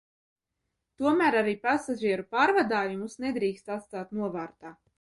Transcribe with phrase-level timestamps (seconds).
[1.01, 4.77] Tomēr arī pasažieru pārvadājumus nedrīkst atstāt novārtā.